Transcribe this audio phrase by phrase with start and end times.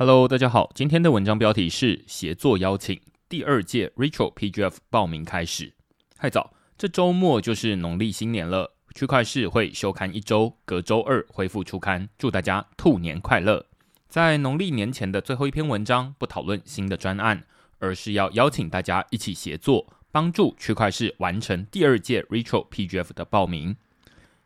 [0.00, 5.72] Hello，大家好，今天的文章标题是协作邀请第二届 Retro PGF 报名开始。
[6.16, 12.08] 太早，这周末就是农历新年了，区块市会休刊一周，隔周二恢复出刊。
[12.16, 13.66] 祝大家兔年快乐！
[14.08, 17.44] 在农历年前的最后一篇文章，不讨论新的专案，
[17.80, 23.74] 而是要邀请大家一起协作，帮助区块市完成第二届 Retro PGF 的报名。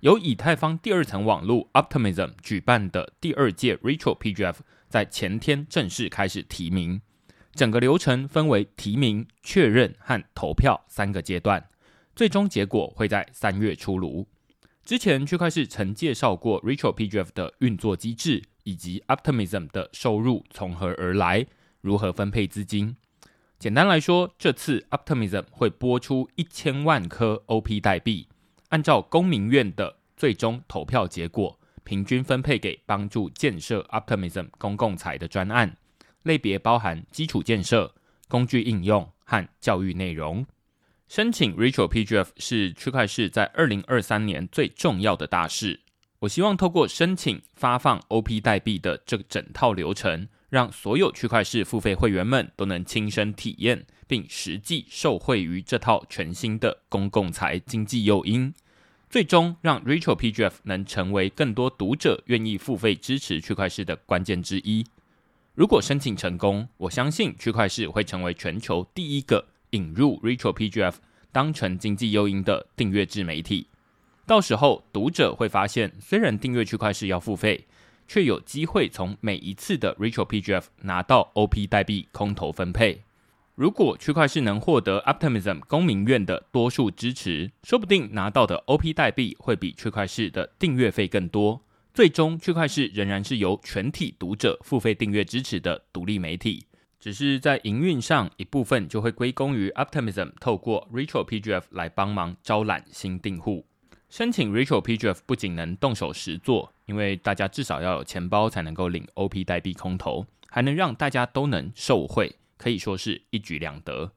[0.00, 4.54] 由以太坊第二层网络 Optimism 举办的第二届 Retro PGF。
[4.92, 7.00] 在前天正式开始提名，
[7.54, 11.66] 整个流程分为提名、确认和投票三个阶段，
[12.14, 14.28] 最终结果会在三月出炉。
[14.84, 21.46] 之前区块市曾介绍过 Retro PGF 的运作机制以及 Optimism 的收入从何而来，
[21.80, 22.94] 如何分配资金。
[23.58, 28.28] 简单来说，这次 Optimism 会拨出一千万颗 OP 代币，
[28.68, 31.58] 按照公民院的最终投票结果。
[31.84, 35.76] 平均分配给帮助建设 Optimism 公共财的专案，
[36.22, 37.94] 类别包含基础建设、
[38.28, 40.46] 工具应用和教育内容。
[41.08, 45.80] 申请 Retro PGF 是区块市在二零二三年最重要的大事。
[46.20, 58.54] 我希望透过申请发放 OP 代币的这整套流程，让所有区块市付费会员们都能亲身体验，并实际受惠于这套全新的公共财经济诱因。
[59.12, 64.86] 最终让 Retro PGF 能成为更多读者愿意付费支持区块市的关键之一。
[65.54, 70.94] 如果申请成功，我相信区块市会成为全球第一个引入 Retro PGF
[71.30, 73.66] 当成经济诱因的订阅制媒体。
[74.24, 77.66] 到时候，读者会发现，虽然订阅区块市要付费，
[78.08, 83.02] 却有机会从每一次的 Retro PGF 拿到 OP 代币空投分配。
[83.62, 91.62] 如果区块市能获得 Optimism 公民院的多数支持，说不定拿到的 OP 代币会比区块市的订阅费更多。
[91.94, 96.66] 最终，区块市仍然是由全体读者付费订阅支持的独立媒体，
[96.98, 103.64] 只是在营运上一部分就会归功于 Optimism 透过 Retro PGF 来帮忙招揽新订户。
[104.08, 112.34] 申请 Retro PGF 不仅能动手实做，因为大家至少要有钱包才能够领 OP 代币空投，还能让大家都能受惠。
[112.62, 114.12] 可以说是一举两得，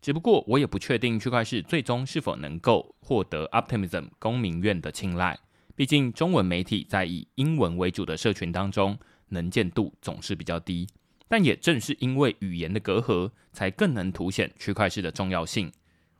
[0.00, 5.38] 只不过我也不确定区块市最终是否能够获得 Optimism 公民院的青睐。
[5.76, 10.88] 毕竟中文媒体在以英文为主的社群当中，能见度总是比较低。
[11.28, 15.70] 但也正是因为语言的隔阂，才更能凸显区块市的重要性。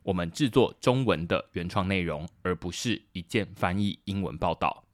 [0.03, 4.85] 我们制作中文的原创内容，而不是一键翻译英文报道。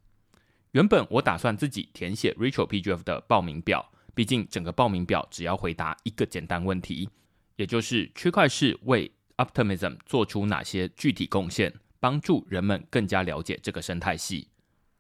[0.71, 3.91] 原本我打算自己填写 Retro PGF 的报名表。
[4.17, 7.11] 毕竟，整个报名表只要回答一个简单问题，
[7.57, 14.49] 也就是区块是为 Optimism 做出哪些具体贡献，帮助人们更加了解这个生态系。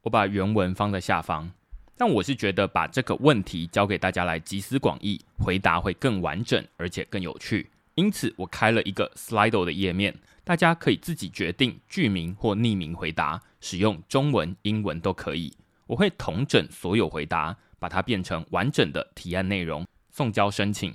[0.02, 1.50] 我把原文放在下方，
[1.96, 7.70] 但我是觉得把这个问题交给大家来集思广益，回答会更完整而且更有趣。
[7.94, 15.56] 因此，我开了一个 Slido 的页面，大家可以自己决定剧名或匿名回答，使用中文、英文都可以。
[15.86, 17.56] 我会统整所有回答。
[17.78, 20.94] 把它变成完整的提案内容，送交申请。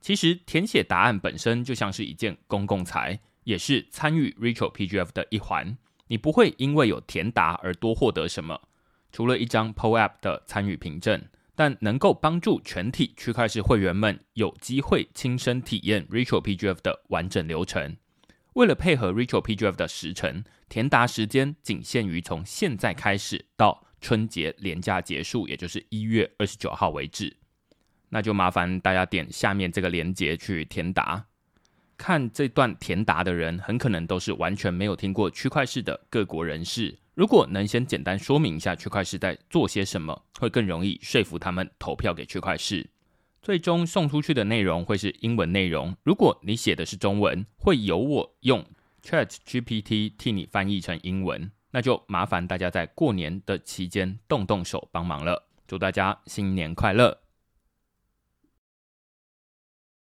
[0.00, 5.76] 其实填写答案本身就像是一件公共财，也是参与 Retro PGF 的一环。
[6.06, 8.60] 你不会因为有填答而多获得什么，
[9.12, 11.22] 除了一张 PO App 的参与凭证，
[11.54, 17.96] 但能够帮助全体区块链会员们有机会亲身体验 Retro PGF 的完整流程。
[18.54, 23.87] 为了配合 Retro PGF 的时程，填答时间仅限于从现在开始到。
[24.00, 27.36] 春节连假结束，也就是一月二十九号为止，
[28.08, 31.26] 那就麻烦大家点下面这个链接去填答。
[31.96, 36.96] 看这段填答的人，很可能都是完全没有听过区块市的各国人士。
[37.14, 42.88] 如果能先简单说明一下区块市在做些什么，会更容易说服他们投票给区块市。
[43.42, 45.96] 最终送出去的内容会是英文内容。
[46.04, 48.64] 如果你写的是中文，会由我用
[49.02, 51.50] Chat GPT 替你翻译成英文。
[51.70, 55.44] 那就麻烦大家在过年的期间动动手帮忙了。
[55.66, 57.18] 祝大家新年快乐！